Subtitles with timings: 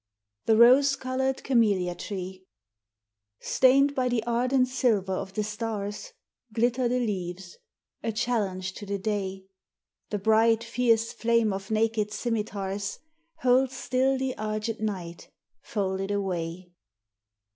[0.01, 2.47] IX The Rose Colored Camelia Tree
[3.39, 6.13] Stained by the ardent silver of the stars,
[6.51, 7.59] Glitter the leaves,
[8.01, 9.45] a challenge to the day
[10.09, 12.97] The bright, fierce flame of naked scimitars
[13.43, 15.29] Holds still the argent night,
[15.61, 16.71] folded away.